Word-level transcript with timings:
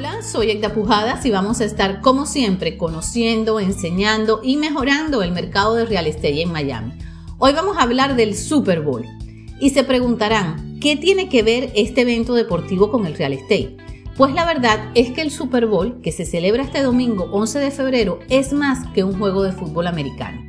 Hola, 0.00 0.22
soy 0.22 0.50
Egda 0.50 0.72
Pujadas 0.72 1.26
y 1.26 1.30
vamos 1.30 1.60
a 1.60 1.66
estar 1.66 2.00
como 2.00 2.24
siempre 2.24 2.78
conociendo, 2.78 3.60
enseñando 3.60 4.40
y 4.42 4.56
mejorando 4.56 5.22
el 5.22 5.30
mercado 5.30 5.74
de 5.74 5.84
real 5.84 6.06
estate 6.06 6.40
en 6.40 6.50
Miami. 6.50 6.94
Hoy 7.36 7.52
vamos 7.52 7.76
a 7.76 7.82
hablar 7.82 8.16
del 8.16 8.34
Super 8.34 8.80
Bowl 8.80 9.04
y 9.60 9.68
se 9.68 9.84
preguntarán, 9.84 10.78
¿qué 10.80 10.96
tiene 10.96 11.28
que 11.28 11.42
ver 11.42 11.70
este 11.74 12.00
evento 12.00 12.32
deportivo 12.32 12.90
con 12.90 13.04
el 13.04 13.14
real 13.14 13.34
estate? 13.34 13.76
Pues 14.16 14.32
la 14.32 14.46
verdad 14.46 14.90
es 14.94 15.10
que 15.10 15.20
el 15.20 15.30
Super 15.30 15.66
Bowl, 15.66 16.00
que 16.00 16.12
se 16.12 16.24
celebra 16.24 16.62
este 16.62 16.80
domingo 16.80 17.28
11 17.30 17.58
de 17.58 17.70
febrero, 17.70 18.20
es 18.30 18.54
más 18.54 18.88
que 18.94 19.04
un 19.04 19.18
juego 19.18 19.42
de 19.42 19.52
fútbol 19.52 19.86
americano. 19.86 20.40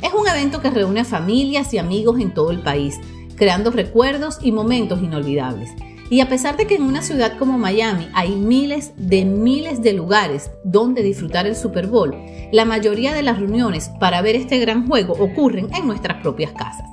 Es 0.00 0.14
un 0.14 0.26
evento 0.26 0.62
que 0.62 0.70
reúne 0.70 1.00
a 1.00 1.04
familias 1.04 1.74
y 1.74 1.76
amigos 1.76 2.18
en 2.18 2.32
todo 2.32 2.50
el 2.50 2.60
país, 2.60 2.98
creando 3.34 3.70
recuerdos 3.70 4.38
y 4.40 4.52
momentos 4.52 5.02
inolvidables. 5.02 5.72
Y 6.08 6.20
a 6.20 6.28
pesar 6.28 6.56
de 6.56 6.66
que 6.66 6.76
en 6.76 6.82
una 6.82 7.02
ciudad 7.02 7.36
como 7.38 7.58
Miami 7.58 8.08
hay 8.14 8.30
miles 8.36 8.92
de 8.96 9.24
miles 9.24 9.82
de 9.82 9.92
lugares 9.92 10.50
donde 10.64 11.02
disfrutar 11.02 11.46
el 11.46 11.56
Super 11.56 11.88
Bowl, 11.88 12.14
la 12.52 12.64
mayoría 12.64 13.12
de 13.12 13.22
las 13.22 13.38
reuniones 13.38 13.90
para 14.00 14.22
ver 14.22 14.36
este 14.36 14.58
gran 14.58 14.86
juego 14.86 15.14
ocurren 15.14 15.68
en 15.74 15.86
nuestras 15.86 16.22
propias 16.22 16.52
casas. 16.52 16.88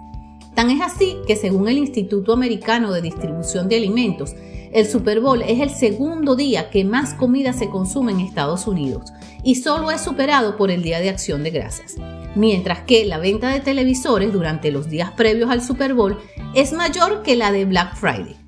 Tan 0.55 0.69
es 0.69 0.81
así 0.81 1.17
que 1.27 1.35
según 1.35 1.67
el 1.67 1.77
Instituto 1.77 2.33
Americano 2.33 2.91
de 2.91 3.01
Distribución 3.01 3.69
de 3.69 3.77
Alimentos, 3.77 4.35
el 4.71 4.87
Super 4.87 5.19
Bowl 5.19 5.43
es 5.43 5.59
el 5.59 5.69
segundo 5.69 6.35
día 6.35 6.71
que 6.71 6.83
más 6.83 7.13
comida 7.13 7.53
se 7.53 7.69
consume 7.69 8.11
en 8.11 8.21
Estados 8.21 8.65
Unidos 8.65 9.13
y 9.43 9.55
solo 9.55 9.91
es 9.91 10.01
superado 10.01 10.57
por 10.57 10.71
el 10.71 10.81
Día 10.81 10.99
de 10.99 11.09
Acción 11.09 11.43
de 11.43 11.51
Gracias. 11.51 11.95
Mientras 12.35 12.81
que 12.81 13.05
la 13.05 13.19
venta 13.19 13.49
de 13.49 13.59
televisores 13.59 14.33
durante 14.33 14.71
los 14.71 14.89
días 14.89 15.11
previos 15.11 15.51
al 15.51 15.61
Super 15.61 15.93
Bowl 15.93 16.17
es 16.55 16.73
mayor 16.73 17.21
que 17.21 17.35
la 17.35 17.51
de 17.51 17.65
Black 17.65 17.95
Friday. 17.95 18.42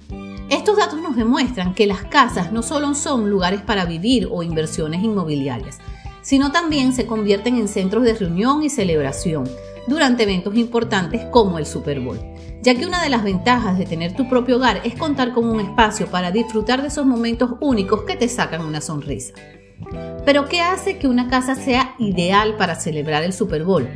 Estos 0.49 0.77
datos 0.77 1.02
nos 1.02 1.16
demuestran 1.16 1.73
que 1.73 1.88
las 1.88 2.04
casas 2.04 2.51
no 2.51 2.62
solo 2.62 2.93
son 2.93 3.32
lugares 3.32 3.62
para 3.62 3.85
vivir 3.85 4.27
o 4.32 4.43
inversiones 4.43 5.01
inmobiliarias, 5.01 5.79
sino 6.21 6.51
también 6.51 6.93
se 6.93 7.07
convierten 7.07 7.57
en 7.57 7.68
centros 7.68 8.04
de 8.04 8.13
reunión 8.13 8.62
y 8.62 8.70
celebración 8.70 9.49
durante 9.88 10.23
eventos 10.23 10.55
importantes 10.55 11.23
como 11.32 11.57
el 11.57 11.66
Super 11.66 11.99
Bowl, 11.99 12.20
ya 12.62 12.76
que 12.76 12.85
una 12.85 13.01
de 13.01 13.10
las 13.10 13.23
ventajas 13.23 13.79
de 13.79 13.85
tener 13.85 14.16
tu 14.16 14.29
propio 14.29 14.57
hogar 14.57 14.82
es 14.84 14.96
contar 14.96 15.34
con 15.34 15.46
un 15.46 15.60
espacio 15.60 16.07
para 16.07 16.29
disfrutar 16.29 16.84
de 16.84 16.90
esos 16.90 17.07
momentos 17.07 17.54
únicos 17.60 18.04
que 18.04 18.16
te 18.16 18.27
sacan 18.27 18.62
una 18.62 18.82
sonrisa. 18.82 19.34
Pero 20.26 20.46
¿qué 20.46 20.62
hace 20.62 20.98
que 20.98 21.07
una 21.07 21.27
casa 21.27 21.55
sea 21.55 21.96
ideal 21.98 22.55
para 22.55 22.76
celebrar 22.76 23.23
el 23.23 23.34
Super 23.34 23.63
Bowl? 23.63 23.88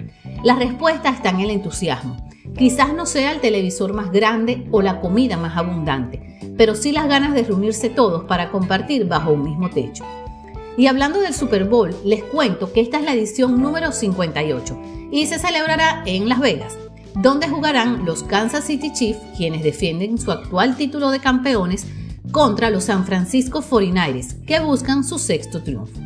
La 0.44 0.56
respuesta 0.56 1.10
está 1.10 1.30
en 1.30 1.42
el 1.42 1.52
entusiasmo. 1.52 2.28
Quizás 2.58 2.94
no 2.94 3.06
sea 3.06 3.32
el 3.32 3.40
televisor 3.40 3.94
más 3.94 4.12
grande 4.12 4.68
o 4.72 4.82
la 4.82 5.00
comida 5.00 5.38
más 5.38 5.56
abundante, 5.56 6.29
pero 6.60 6.76
sí 6.76 6.92
las 6.92 7.08
ganas 7.08 7.34
de 7.34 7.44
reunirse 7.44 7.90
todos 7.90 8.26
para 8.26 8.52
compartir 8.52 9.08
bajo 9.08 9.32
un 9.32 9.44
mismo 9.44 9.70
techo. 9.70 10.04
Y 10.78 10.88
hablando 10.88 11.22
del 11.22 11.34
Super 11.34 11.64
Bowl, 11.64 11.96
les 12.04 12.22
cuento 12.22 12.74
que 12.74 12.82
esta 12.82 13.00
es 13.00 13.06
la 13.06 13.14
edición 13.14 13.62
número 13.62 13.94
58 13.94 14.78
y 15.10 15.26
se 15.28 15.40
celebrará 15.40 16.04
en 16.06 16.28
Las 16.28 16.42
Vegas, 16.42 16.78
donde 17.16 17.48
jugarán 17.48 18.04
los 18.04 18.24
Kansas 18.24 18.66
City 18.66 18.92
Chiefs, 18.92 19.22
quienes 19.38 19.64
defienden 19.64 20.18
su 20.18 20.34
actual 20.34 20.76
título 20.76 21.12
de 21.12 21.22
campeones, 21.22 21.88
contra 22.32 22.70
los 22.70 22.84
San 22.84 23.06
Francisco 23.06 23.62
49ers, 23.62 24.44
que 24.44 24.60
buscan 24.60 25.06
su 25.06 25.18
sexto 25.18 25.64
triunfo. 25.64 25.98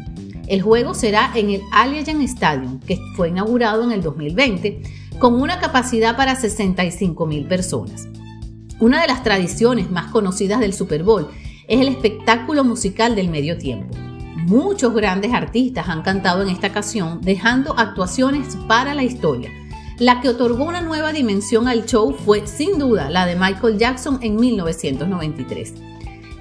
El 0.47 0.61
juego 0.61 0.93
será 0.93 1.31
en 1.33 1.49
el 1.49 1.61
Allegiant 1.71 2.21
Stadium, 2.21 2.79
que 2.79 2.99
fue 3.15 3.29
inaugurado 3.29 3.83
en 3.83 3.91
el 3.91 4.03
2020, 4.03 4.83
con 5.17 5.33
una 5.33 5.59
capacidad 5.59 6.15
para 6.15 6.35
65 6.35 7.25
mil 7.25 7.47
personas. 7.47 8.07
Una 8.83 8.99
de 9.01 9.07
las 9.07 9.23
tradiciones 9.23 9.89
más 9.91 10.11
conocidas 10.11 10.59
del 10.59 10.73
Super 10.73 11.03
Bowl 11.03 11.29
es 11.69 11.79
el 11.79 11.87
espectáculo 11.87 12.65
musical 12.65 13.15
del 13.15 13.29
medio 13.29 13.57
tiempo. 13.57 13.97
Muchos 14.35 14.93
grandes 14.93 15.31
artistas 15.31 15.87
han 15.87 16.01
cantado 16.01 16.41
en 16.41 16.49
esta 16.49 16.67
ocasión, 16.67 17.21
dejando 17.21 17.79
actuaciones 17.79 18.57
para 18.67 18.93
la 18.93 19.03
historia. 19.03 19.49
La 19.99 20.19
que 20.19 20.27
otorgó 20.27 20.65
una 20.65 20.81
nueva 20.81 21.13
dimensión 21.13 21.69
al 21.69 21.85
show 21.85 22.13
fue 22.13 22.45
sin 22.45 22.77
duda 22.77 23.09
la 23.09 23.25
de 23.25 23.37
Michael 23.37 23.77
Jackson 23.77 24.19
en 24.21 24.35
1993. 24.35 25.92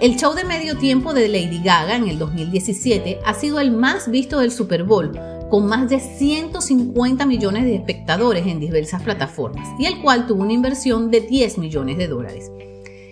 El 0.02 0.16
show 0.16 0.34
de 0.34 0.42
medio 0.42 0.76
tiempo 0.76 1.14
de 1.14 1.28
Lady 1.28 1.62
Gaga 1.62 1.94
en 1.94 2.08
el 2.08 2.18
2017 2.18 3.20
ha 3.24 3.34
sido 3.34 3.60
el 3.60 3.70
más 3.70 4.10
visto 4.10 4.40
del 4.40 4.50
Super 4.50 4.82
Bowl, 4.82 5.12
con 5.48 5.66
más 5.66 5.88
de 5.88 6.00
150 6.00 7.24
millones 7.24 7.62
de 7.62 7.76
espectadores 7.76 8.44
en 8.48 8.58
diversas 8.58 9.00
plataformas 9.00 9.68
y 9.78 9.86
el 9.86 10.02
cual 10.02 10.26
tuvo 10.26 10.42
una 10.42 10.54
inversión 10.54 11.12
de 11.12 11.20
10 11.20 11.58
millones 11.58 11.98
de 11.98 12.08
dólares. 12.08 12.50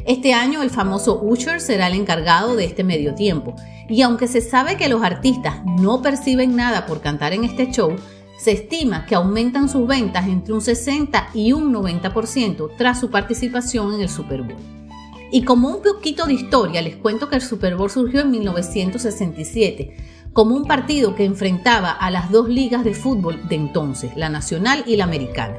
Este 0.05 0.34
año 0.34 0.62
el 0.62 0.71
famoso 0.71 1.23
Usher 1.23 1.61
será 1.61 1.87
el 1.87 1.95
encargado 1.95 2.56
de 2.56 2.65
este 2.65 2.83
medio 2.83 3.15
tiempo 3.15 3.55
y 3.89 4.03
aunque 4.03 4.27
se 4.27 4.41
sabe 4.41 4.77
que 4.77 4.89
los 4.89 5.05
artistas 5.05 5.65
no 5.65 6.03
perciben 6.03 6.57
nada 6.57 6.87
por 6.87 7.01
cantar 7.01 7.33
en 7.33 7.45
este 7.45 7.71
show, 7.71 7.95
se 8.37 8.51
estima 8.51 9.07
que 9.07 9.15
aumentan 9.15 9.69
sus 9.69 9.87
ventas 9.87 10.27
entre 10.27 10.55
un 10.55 10.61
60 10.61 11.28
y 11.34 11.53
un 11.53 11.72
90% 11.72 12.71
tras 12.77 12.99
su 12.99 13.11
participación 13.11 13.95
en 13.95 14.01
el 14.01 14.09
Super 14.09 14.43
Bowl. 14.43 14.80
Y 15.33 15.43
como 15.43 15.69
un 15.69 15.83
poquito 15.83 16.27
de 16.27 16.35
historia, 16.35 16.83
les 16.83 16.97
cuento 16.97 17.29
que 17.29 17.37
el 17.37 17.43
Super 17.43 17.77
Bowl 17.77 17.91
surgió 17.91 18.21
en 18.21 18.31
1967 18.31 19.97
como 20.33 20.55
un 20.55 20.65
partido 20.65 21.15
que 21.15 21.25
enfrentaba 21.25 21.91
a 21.91 22.11
las 22.11 22.31
dos 22.31 22.49
ligas 22.49 22.85
de 22.85 22.95
fútbol 22.95 23.49
de 23.49 23.57
entonces, 23.57 24.13
la 24.17 24.29
nacional 24.29 24.85
y 24.87 24.97
la 24.97 25.05
americana. 25.05 25.57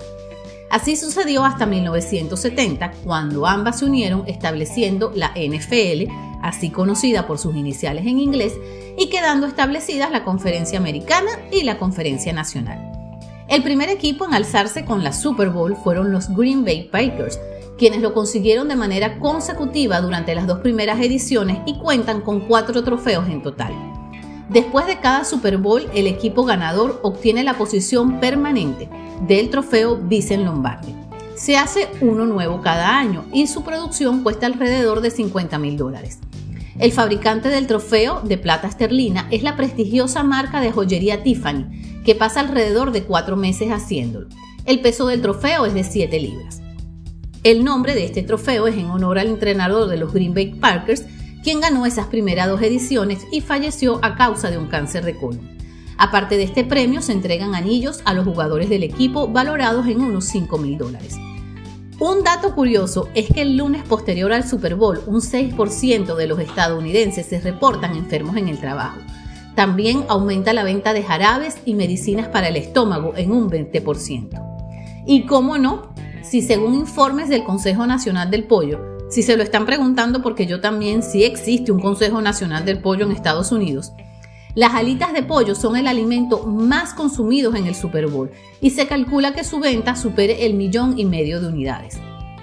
Así 0.69 0.95
sucedió 0.95 1.43
hasta 1.43 1.65
1970, 1.65 2.91
cuando 3.03 3.45
ambas 3.45 3.79
se 3.79 3.85
unieron 3.85 4.23
estableciendo 4.27 5.11
la 5.13 5.33
NFL, 5.35 6.09
así 6.41 6.69
conocida 6.69 7.27
por 7.27 7.37
sus 7.37 7.55
iniciales 7.57 8.05
en 8.07 8.19
inglés, 8.19 8.53
y 8.97 9.09
quedando 9.09 9.47
establecidas 9.47 10.11
la 10.11 10.23
Conferencia 10.23 10.79
Americana 10.79 11.31
y 11.51 11.63
la 11.63 11.77
Conferencia 11.77 12.31
Nacional. 12.31 12.79
El 13.49 13.63
primer 13.63 13.89
equipo 13.89 14.25
en 14.25 14.33
alzarse 14.33 14.85
con 14.85 15.03
la 15.03 15.11
Super 15.11 15.49
Bowl 15.49 15.75
fueron 15.75 16.13
los 16.13 16.33
Green 16.33 16.63
Bay 16.63 16.87
Packers, 16.89 17.37
quienes 17.81 18.01
lo 18.01 18.13
consiguieron 18.13 18.67
de 18.67 18.75
manera 18.75 19.17
consecutiva 19.17 20.01
durante 20.01 20.35
las 20.35 20.45
dos 20.45 20.59
primeras 20.59 21.01
ediciones 21.01 21.61
y 21.65 21.79
cuentan 21.79 22.21
con 22.21 22.41
cuatro 22.41 22.83
trofeos 22.83 23.27
en 23.27 23.41
total. 23.41 23.73
Después 24.49 24.85
de 24.85 24.99
cada 24.99 25.25
Super 25.25 25.57
Bowl, 25.57 25.89
el 25.95 26.05
equipo 26.05 26.45
ganador 26.45 26.99
obtiene 27.01 27.43
la 27.43 27.57
posición 27.57 28.19
permanente 28.19 28.87
del 29.27 29.49
trofeo 29.49 29.95
Vicen 29.95 30.45
Lombardi. 30.45 30.93
Se 31.35 31.57
hace 31.57 31.87
uno 32.01 32.27
nuevo 32.27 32.61
cada 32.61 32.99
año 32.99 33.25
y 33.33 33.47
su 33.47 33.63
producción 33.63 34.21
cuesta 34.21 34.45
alrededor 34.45 35.01
de 35.01 35.09
50 35.09 35.57
mil 35.57 35.75
dólares. 35.75 36.19
El 36.77 36.91
fabricante 36.91 37.49
del 37.49 37.65
trofeo 37.65 38.21
de 38.21 38.37
plata 38.37 38.67
esterlina 38.67 39.27
es 39.31 39.41
la 39.41 39.55
prestigiosa 39.55 40.21
marca 40.21 40.61
de 40.61 40.71
joyería 40.71 41.23
Tiffany, 41.23 42.03
que 42.05 42.13
pasa 42.13 42.41
alrededor 42.41 42.91
de 42.91 43.05
cuatro 43.05 43.37
meses 43.37 43.71
haciéndolo. 43.71 44.27
El 44.65 44.81
peso 44.81 45.07
del 45.07 45.23
trofeo 45.23 45.65
es 45.65 45.73
de 45.73 45.83
7 45.83 46.19
libras. 46.19 46.61
El 47.43 47.63
nombre 47.63 47.95
de 47.95 48.05
este 48.05 48.21
trofeo 48.21 48.67
es 48.67 48.77
en 48.77 48.85
honor 48.91 49.17
al 49.17 49.27
entrenador 49.27 49.89
de 49.89 49.97
los 49.97 50.13
Green 50.13 50.35
Bay 50.35 50.53
Packers, 50.53 51.05
quien 51.43 51.59
ganó 51.59 51.87
esas 51.87 52.05
primeras 52.05 52.47
dos 52.47 52.61
ediciones 52.61 53.25
y 53.31 53.41
falleció 53.41 53.99
a 54.03 54.15
causa 54.15 54.51
de 54.51 54.59
un 54.59 54.67
cáncer 54.67 55.03
de 55.03 55.15
colon. 55.15 55.49
Aparte 55.97 56.37
de 56.37 56.43
este 56.43 56.63
premio, 56.63 57.01
se 57.01 57.13
entregan 57.13 57.55
anillos 57.55 58.01
a 58.05 58.13
los 58.13 58.25
jugadores 58.25 58.69
del 58.69 58.83
equipo 58.83 59.27
valorados 59.27 59.87
en 59.87 60.01
unos 60.01 60.25
5 60.25 60.55
mil 60.59 60.77
dólares. 60.77 61.15
Un 61.99 62.23
dato 62.23 62.53
curioso 62.53 63.09
es 63.15 63.27
que 63.27 63.41
el 63.41 63.57
lunes 63.57 63.83
posterior 63.85 64.31
al 64.33 64.47
Super 64.47 64.75
Bowl, 64.75 65.01
un 65.07 65.21
6% 65.21 66.15
de 66.15 66.27
los 66.27 66.39
estadounidenses 66.39 67.25
se 67.25 67.41
reportan 67.41 67.95
enfermos 67.95 68.37
en 68.37 68.49
el 68.49 68.59
trabajo. 68.59 68.99
También 69.55 70.05
aumenta 70.09 70.53
la 70.53 70.63
venta 70.63 70.93
de 70.93 71.01
jarabes 71.01 71.57
y 71.65 71.73
medicinas 71.73 72.27
para 72.27 72.49
el 72.49 72.55
estómago 72.55 73.13
en 73.15 73.31
un 73.31 73.49
20%. 73.49 74.51
Y 75.07 75.25
cómo 75.25 75.57
no, 75.57 75.90
si 76.23 76.41
según 76.41 76.75
informes 76.75 77.29
del 77.29 77.43
Consejo 77.43 77.85
Nacional 77.87 78.29
del 78.29 78.45
Pollo, 78.45 78.79
si 79.09 79.23
se 79.23 79.35
lo 79.35 79.43
están 79.43 79.65
preguntando 79.65 80.21
porque 80.21 80.45
yo 80.45 80.61
también 80.61 81.03
sí 81.03 81.23
existe 81.23 81.71
un 81.71 81.79
Consejo 81.79 82.21
Nacional 82.21 82.65
del 82.65 82.79
Pollo 82.79 83.05
en 83.05 83.11
Estados 83.11 83.51
Unidos, 83.51 83.91
las 84.53 84.73
alitas 84.73 85.13
de 85.13 85.23
pollo 85.23 85.55
son 85.55 85.77
el 85.77 85.87
alimento 85.87 86.45
más 86.45 86.93
consumido 86.93 87.55
en 87.55 87.67
el 87.67 87.75
Super 87.75 88.07
Bowl 88.07 88.31
y 88.59 88.71
se 88.71 88.85
calcula 88.85 89.33
que 89.33 89.45
su 89.45 89.59
venta 89.59 89.95
supere 89.95 90.45
el 90.45 90.55
millón 90.55 90.99
y 90.99 91.05
medio 91.05 91.39
de 91.39 91.47
unidades. 91.47 91.97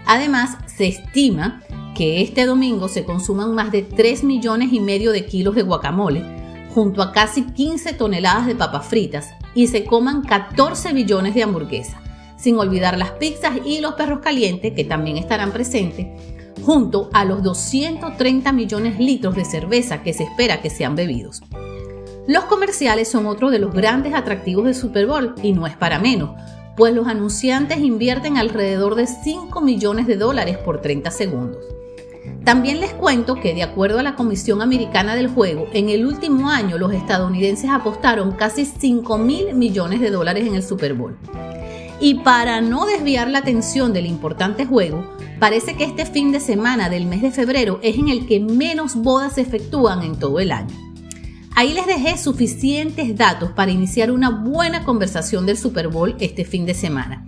Además, 0.06 0.56
se 0.67 0.87
estima 0.87 1.62
que 1.94 2.23
este 2.23 2.47
domingo 2.47 2.88
se 2.88 3.05
consuman 3.05 3.55
más 3.55 3.73
de 3.73 3.82
3 3.82 4.25
millones 4.25 4.73
y 4.73 4.81
medio 4.81 5.12
de 5.12 5.26
kilos 5.26 5.55
de 5.55 5.62
guacamole, 5.62 6.25
junto 6.75 7.02
a 7.02 7.12
casi 7.12 7.43
15 7.43 7.93
toneladas 7.93 8.47
de 8.47 8.55
papas 8.55 8.87
fritas 8.87 9.29
y 9.55 9.67
se 9.67 9.85
coman 9.85 10.23
14 10.23 10.94
billones 10.94 11.35
de 11.35 11.43
hamburguesas, 11.43 12.00
sin 12.38 12.56
olvidar 12.58 12.96
las 12.96 13.11
pizzas 13.12 13.58
y 13.64 13.81
los 13.81 13.94
perros 13.94 14.20
calientes 14.20 14.73
que 14.73 14.85
también 14.85 15.17
estarán 15.17 15.52
presentes 15.52 16.06
junto 16.64 17.08
a 17.12 17.25
los 17.25 17.43
230 17.43 18.52
millones 18.52 18.99
de 18.99 19.05
litros 19.05 19.35
de 19.35 19.44
cerveza 19.44 20.02
que 20.02 20.12
se 20.12 20.25
espera 20.25 20.61
que 20.61 20.70
sean 20.70 20.96
bebidos. 20.96 21.43
Los 22.26 22.44
comerciales 22.44 23.08
son 23.11 23.26
otro 23.26 23.50
de 23.50 23.58
los 23.58 23.73
grandes 23.73 24.12
atractivos 24.12 24.67
del 24.67 24.75
Super 24.75 25.06
Bowl 25.06 25.35
y 25.43 25.52
no 25.52 25.67
es 25.67 25.76
para 25.76 25.99
menos, 25.99 26.31
pues 26.76 26.94
los 26.94 27.06
anunciantes 27.08 27.79
invierten 27.79 28.37
alrededor 28.37 28.96
de 28.96 29.06
5 29.06 29.61
millones 29.62 30.06
de 30.06 30.17
dólares 30.17 30.58
por 30.58 30.82
30 30.82 31.11
segundos. 31.11 31.58
También 32.44 32.81
les 32.81 32.93
cuento 32.93 33.37
que 33.37 33.55
de 33.55 33.62
acuerdo 33.62 33.99
a 33.99 34.02
la 34.02 34.14
Comisión 34.14 34.61
Americana 34.61 35.14
del 35.14 35.29
Juego, 35.29 35.67
en 35.73 35.88
el 35.88 36.06
último 36.06 36.50
año 36.50 36.76
los 36.76 36.93
estadounidenses 36.93 37.70
apostaron 37.70 38.32
casi 38.32 38.67
5 38.67 39.19
mil 39.19 39.55
millones 39.55 40.00
de 40.00 40.11
dólares 40.11 40.46
en 40.46 40.55
el 40.55 40.62
Super 40.62 40.94
Bowl. 40.94 41.17
Y 42.00 42.15
para 42.17 42.61
no 42.61 42.87
desviar 42.87 43.29
la 43.29 43.39
atención 43.39 43.93
del 43.93 44.06
importante 44.06 44.65
juego, 44.67 45.05
parece 45.41 45.77
que 45.77 45.85
este 45.85 46.06
fin 46.06 46.31
de 46.31 46.39
semana 46.39 46.89
del 46.89 47.06
mes 47.06 47.23
de 47.23 47.33
febrero 47.33 47.81
es 47.83 47.97
en 47.97 48.09
el 48.09 48.27
que 48.27 48.39
menos 48.39 48.95
bodas 48.95 49.35
se 49.35 49.41
efectúan 49.41 50.03
en 50.03 50.17
todo 50.17 50.39
el 50.39 50.53
año. 50.53 50.75
Ahí 51.56 51.73
les 51.73 51.87
dejé 51.87 52.17
suficientes 52.17 53.17
datos 53.17 53.50
para 53.50 53.73
iniciar 53.73 54.12
una 54.12 54.31
buena 54.31 54.85
conversación 54.85 55.45
del 55.45 55.59
Super 55.59 55.89
Bowl 55.89 56.15
este 56.21 56.45
fin 56.45 56.67
de 56.67 56.75
semana. 56.75 57.27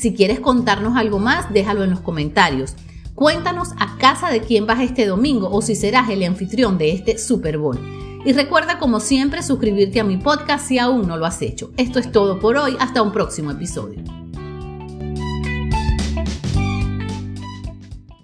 Si 0.00 0.14
quieres 0.14 0.40
contarnos 0.40 0.96
algo 0.96 1.18
más, 1.18 1.52
déjalo 1.52 1.84
en 1.84 1.90
los 1.90 2.00
comentarios. 2.00 2.74
Cuéntanos 3.14 3.72
a 3.78 3.98
casa 3.98 4.30
de 4.30 4.40
quién 4.40 4.66
vas 4.66 4.80
este 4.80 5.04
domingo 5.04 5.50
o 5.50 5.60
si 5.60 5.74
serás 5.74 6.08
el 6.08 6.22
anfitrión 6.22 6.78
de 6.78 6.92
este 6.92 7.18
Super 7.18 7.58
Bowl. 7.58 7.78
Y 8.26 8.32
recuerda 8.32 8.80
como 8.80 8.98
siempre 8.98 9.40
suscribirte 9.40 10.00
a 10.00 10.04
mi 10.04 10.16
podcast 10.16 10.66
si 10.66 10.80
aún 10.80 11.06
no 11.06 11.16
lo 11.16 11.26
has 11.26 11.40
hecho. 11.42 11.70
Esto 11.76 12.00
es 12.00 12.10
todo 12.10 12.40
por 12.40 12.56
hoy, 12.56 12.76
hasta 12.80 13.00
un 13.00 13.12
próximo 13.12 13.52
episodio. 13.52 14.15